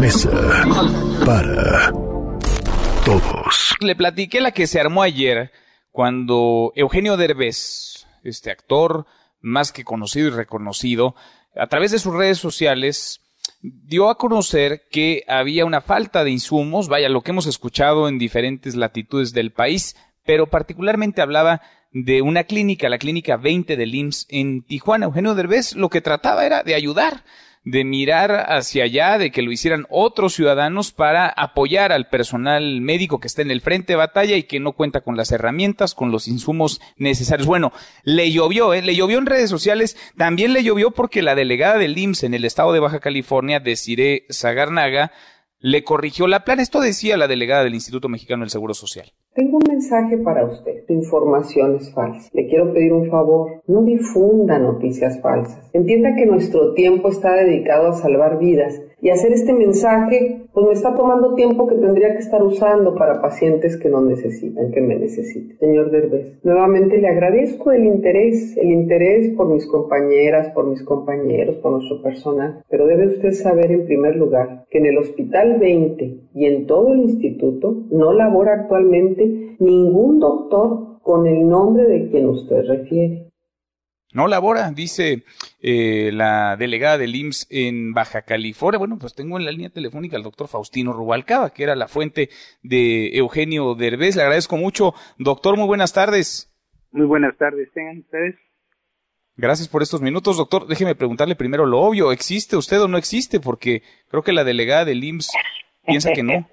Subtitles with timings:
[0.00, 0.30] mesa
[1.26, 1.92] para
[3.04, 3.74] todos.
[3.80, 5.52] Le platiqué la que se armó ayer
[5.90, 9.04] cuando Eugenio Derbez, este actor
[9.42, 11.14] más que conocido y reconocido,
[11.54, 13.20] a través de sus redes sociales
[13.60, 18.18] dio a conocer que había una falta de insumos, vaya, lo que hemos escuchado en
[18.18, 21.60] diferentes latitudes del país, pero particularmente hablaba
[21.92, 25.06] de una clínica, la clínica 20 del IMSS en Tijuana.
[25.06, 27.22] Eugenio Derbez lo que trataba era de ayudar
[27.62, 33.20] de mirar hacia allá, de que lo hicieran otros ciudadanos para apoyar al personal médico
[33.20, 36.10] que está en el frente de batalla y que no cuenta con las herramientas, con
[36.10, 37.46] los insumos necesarios.
[37.46, 38.82] Bueno, le llovió, ¿eh?
[38.82, 42.44] le llovió en redes sociales, también le llovió porque la delegada del IMSS en el
[42.44, 45.12] estado de Baja California, Desiree Zagarnaga,
[45.58, 46.60] le corrigió la plan.
[46.60, 49.12] Esto decía la delegada del Instituto Mexicano del Seguro Social.
[49.40, 50.84] Tengo un mensaje para usted.
[50.86, 52.28] Tu información es falsa.
[52.34, 53.62] Le quiero pedir un favor.
[53.66, 55.70] No difunda noticias falsas.
[55.72, 60.72] Entienda que nuestro tiempo está dedicado a salvar vidas y hacer este mensaje pues me
[60.72, 64.96] está tomando tiempo que tendría que estar usando para pacientes que no necesitan, que me
[64.96, 65.56] necesiten.
[65.58, 71.56] Señor Derbez, nuevamente le agradezco el interés, el interés por mis compañeras, por mis compañeros,
[71.56, 76.16] por nuestro personal, pero debe usted saber en primer lugar que en el Hospital 20
[76.34, 82.26] y en todo el instituto no labora actualmente ningún doctor con el nombre de quien
[82.26, 83.30] usted refiere.
[84.12, 85.22] No labora, dice
[85.60, 88.78] eh, la delegada del IMSS en Baja California.
[88.78, 92.28] Bueno, pues tengo en la línea telefónica al doctor Faustino Rubalcaba, que era la fuente
[92.62, 94.16] de Eugenio Derbez.
[94.16, 94.94] Le agradezco mucho.
[95.18, 96.52] Doctor, muy buenas tardes.
[96.90, 98.34] Muy buenas tardes, tengan ustedes.
[99.36, 100.66] Gracias por estos minutos, doctor.
[100.66, 102.10] Déjeme preguntarle primero lo obvio.
[102.10, 103.38] ¿Existe usted o no existe?
[103.38, 105.30] Porque creo que la delegada del IMSS
[105.86, 106.32] piensa que no.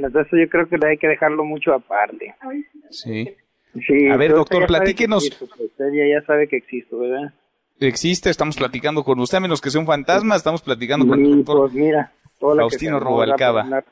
[0.00, 2.34] bueno, eso yo creo que hay que dejarlo mucho aparte.
[2.90, 3.28] Sí
[4.12, 5.24] a ver, doctor, platíquenos.
[5.24, 7.32] usted ya, sabe que existo, ¿verdad?
[7.80, 11.36] Existe, estamos platicando con usted, a menos que sea un fantasma, estamos platicando con el
[11.36, 13.84] doctor pues mira, Faustino Rubalcaba.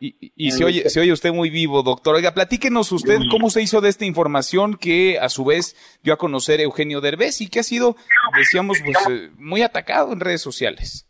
[0.00, 2.16] Y, y, se, oye, se oye usted muy vivo, doctor.
[2.16, 6.18] Oiga, platíquenos usted cómo se hizo de esta información que a su vez dio a
[6.18, 7.94] conocer Eugenio Derbez y que ha sido,
[8.36, 11.05] decíamos, pues, eh, muy atacado en redes sociales.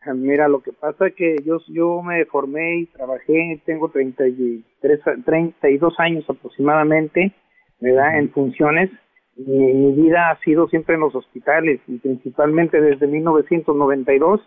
[0.14, 5.94] Mira, lo que pasa es que yo, yo me formé y trabajé, tengo 33, 32
[5.98, 7.32] años aproximadamente,
[7.80, 8.18] ¿verdad?
[8.18, 8.90] En funciones.
[9.36, 14.40] Mi, mi vida ha sido siempre en los hospitales y principalmente desde 1992.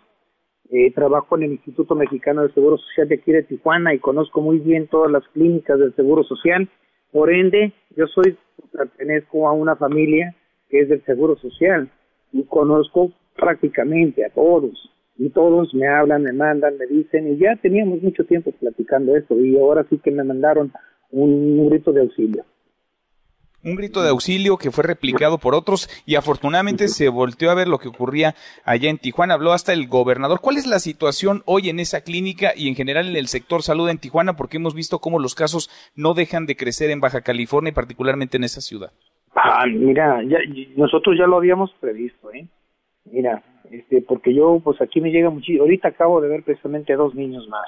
[0.70, 4.40] Eh, trabajo en el Instituto Mexicano del Seguro Social de aquí de Tijuana y conozco
[4.40, 6.68] muy bien todas las clínicas del Seguro Social.
[7.12, 8.36] Por ende, yo soy,
[8.72, 10.34] pertenezco a una familia
[10.70, 11.90] que es del Seguro Social
[12.32, 17.56] y conozco prácticamente a todos y todos me hablan, me mandan, me dicen, y ya
[17.56, 20.72] teníamos mucho tiempo platicando esto, y ahora sí que me mandaron
[21.10, 22.44] un, grito de auxilio.
[23.62, 27.66] Un grito de auxilio que fue replicado por otros y afortunadamente se volteó a ver
[27.66, 29.34] lo que ocurría allá en Tijuana.
[29.34, 30.40] Habló hasta el gobernador.
[30.42, 33.88] ¿Cuál es la situación hoy en esa clínica y en general en el sector salud
[33.88, 34.36] en Tijuana?
[34.36, 38.36] Porque hemos visto cómo los casos no dejan de crecer en Baja California y particularmente
[38.36, 38.92] en esa ciudad.
[39.34, 40.38] Ah, mira, ya,
[40.76, 42.46] nosotros ya lo habíamos previsto, ¿eh?
[43.04, 45.62] Mira, este, porque yo, pues aquí me llega muchísimo.
[45.62, 47.66] Ahorita acabo de ver precisamente dos niños más.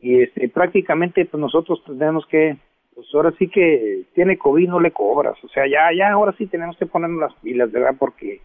[0.00, 2.56] Y este, prácticamente, pues nosotros tenemos que,
[2.94, 5.42] pues ahora sí que tiene COVID, no le cobras.
[5.44, 7.94] O sea, ya, ya, ahora sí tenemos que ponernos las pilas, ¿verdad?
[7.98, 8.40] Porque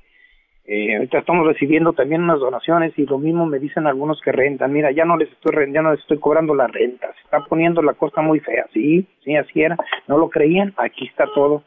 [0.66, 4.72] eh, ahorita estamos recibiendo también unas donaciones y lo mismo me dicen algunos que rentan.
[4.72, 7.12] Mira, ya no les estoy ya no les estoy cobrando la renta.
[7.14, 8.68] Se está poniendo la cosa muy fea.
[8.74, 9.78] Sí, sí, así era.
[10.08, 10.74] No lo creían.
[10.78, 11.64] Aquí está todo.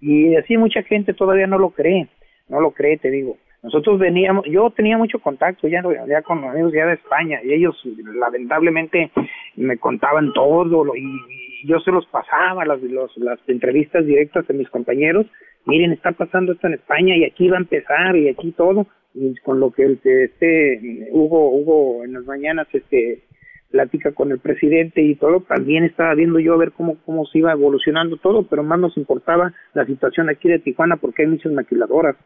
[0.00, 2.08] Y así mucha gente todavía no lo cree.
[2.48, 3.36] No lo cree, te digo.
[3.62, 5.82] Nosotros veníamos, yo tenía mucho contacto ya,
[6.22, 7.80] con amigos ya de España y ellos
[8.14, 9.12] lamentablemente
[9.54, 15.26] me contaban todo y, yo se los pasaba las, las entrevistas directas de mis compañeros.
[15.64, 18.88] Miren, está pasando esto en España y aquí va a empezar y aquí todo.
[19.14, 23.22] Y con lo que este Hugo, Hugo en las mañanas este
[23.70, 27.38] plática con el presidente y todo, también estaba viendo yo a ver cómo, cómo se
[27.38, 31.52] iba evolucionando todo, pero más nos importaba la situación aquí de Tijuana porque hay muchas
[31.52, 32.16] maquiladoras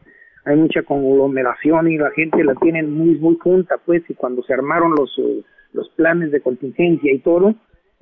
[0.47, 4.53] hay mucha conglomeración y la gente la tiene muy muy junta pues y cuando se
[4.53, 7.53] armaron los eh, los planes de contingencia y todo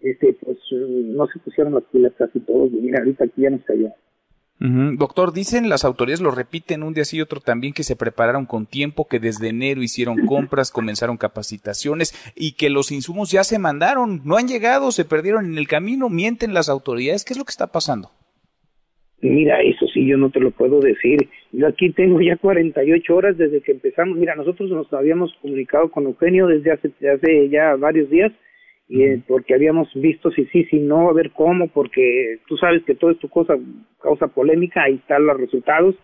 [0.02, 3.50] este pues eh, no se pusieron las pilas casi todos y mira ahorita aquí ya
[3.50, 3.94] no está allá
[4.58, 8.46] Doctor, dicen las autoridades, lo repiten un día sí y otro también, que se prepararon
[8.46, 13.60] con tiempo, que desde enero hicieron compras, comenzaron capacitaciones y que los insumos ya se
[13.60, 17.26] mandaron, no han llegado, se perdieron en el camino, mienten las autoridades.
[17.26, 18.12] ¿Qué es lo que está pasando?
[19.26, 21.28] Mira, eso sí, yo no te lo puedo decir.
[21.52, 24.18] Yo aquí tengo ya 48 horas desde que empezamos.
[24.18, 28.32] Mira, nosotros nos habíamos comunicado con Eugenio desde hace, hace ya varios días,
[28.88, 32.84] y eh, porque habíamos visto si sí, si no, a ver cómo, porque tú sabes
[32.84, 33.56] que todo esto cosa
[34.00, 35.96] causa polémica, ahí están los resultados.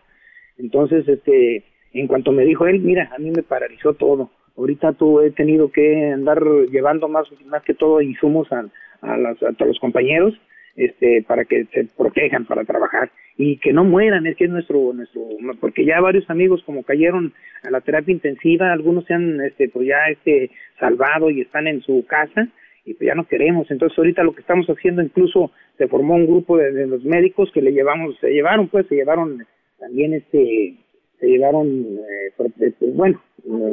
[0.58, 4.32] Entonces, este, en cuanto me dijo él, mira, a mí me paralizó todo.
[4.56, 6.42] ahorita tú he tenido que andar
[6.72, 8.66] llevando más, más que todo insumos a,
[9.00, 10.34] a, a los compañeros
[10.76, 14.92] este, para que se protejan para trabajar y que no mueran, es que es nuestro,
[14.92, 15.22] nuestro,
[15.60, 17.32] porque ya varios amigos como cayeron
[17.62, 21.80] a la terapia intensiva, algunos se han, este, pues ya, este, salvado y están en
[21.82, 22.48] su casa
[22.84, 26.26] y pues ya no queremos, entonces ahorita lo que estamos haciendo incluso se formó un
[26.26, 29.44] grupo de, los médicos que le llevamos, se llevaron pues, se llevaron
[29.78, 30.76] también este,
[31.18, 33.22] se llevaron, eh, pues, bueno,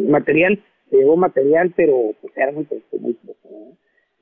[0.08, 0.60] material,
[0.90, 2.68] se llevó material, pero pues era muy,
[3.00, 3.16] muy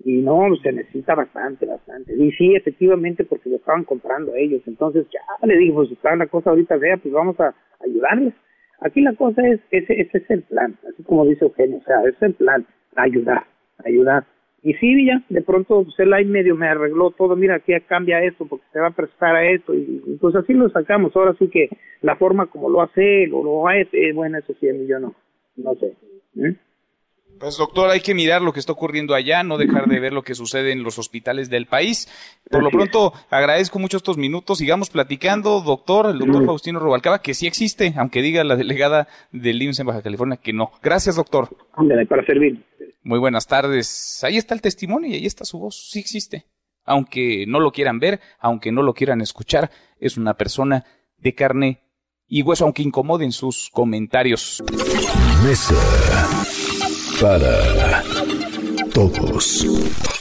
[0.07, 2.15] y no, se necesita bastante, bastante.
[2.15, 4.61] Y sí, efectivamente, porque lo estaban comprando ellos.
[4.65, 8.33] Entonces, ya le digo, pues está la cosa ahorita vea, pues vamos a ayudarles.
[8.79, 11.99] Aquí la cosa es, ese, ese es el plan, así como dice Eugenio, o sea,
[12.01, 12.65] ese es el plan,
[12.95, 13.43] ayudar,
[13.83, 14.23] ayudar.
[14.63, 18.23] Y sí, ya, de pronto, pues él ahí medio me arregló todo, mira, aquí cambia
[18.23, 21.13] esto, porque se va a prestar a esto, y pues así lo sacamos.
[21.17, 21.69] Ahora sí que
[22.01, 25.15] la forma como lo hace o lo hace, bueno, eso sí, yo no,
[25.57, 25.93] no sé.
[26.37, 26.55] ¿eh?
[27.39, 30.23] Pues doctor, hay que mirar lo que está ocurriendo allá, no dejar de ver lo
[30.23, 32.07] que sucede en los hospitales del país.
[32.49, 34.57] Por lo pronto, agradezco mucho estos minutos.
[34.57, 39.61] Sigamos platicando, doctor, el doctor Faustino Robalcaba, que sí existe, aunque diga la delegada del
[39.61, 40.71] IMSS en Baja California que no.
[40.81, 41.49] Gracias, doctor.
[42.07, 42.63] para servir.
[43.03, 44.23] Muy buenas tardes.
[44.23, 45.89] Ahí está el testimonio y ahí está su voz.
[45.91, 46.45] Sí existe.
[46.85, 49.69] Aunque no lo quieran ver, aunque no lo quieran escuchar,
[49.99, 50.85] es una persona
[51.17, 51.81] de carne
[52.27, 54.63] y hueso, aunque incomoden sus comentarios
[57.19, 58.03] para
[58.93, 60.16] todos.